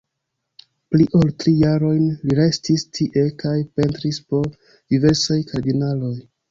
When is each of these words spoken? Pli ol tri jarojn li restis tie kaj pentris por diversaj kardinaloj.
Pli 0.93 1.05
ol 1.19 1.29
tri 1.43 1.53
jarojn 1.65 2.07
li 2.25 2.39
restis 2.41 2.87
tie 2.99 3.29
kaj 3.45 3.55
pentris 3.77 4.23
por 4.33 4.53
diversaj 4.95 5.41
kardinaloj. 5.55 6.15